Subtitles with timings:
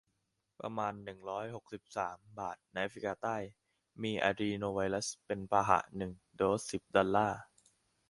[0.59, 3.37] ประมาณ หนึ่งร้อยหกสิบสาม บาท ในแอฟริกาใต้
[4.03, 7.39] มีอะดรีโนไวรัสเป็นพาหะ หนึ่ง โดส สิบ ดอลลาร์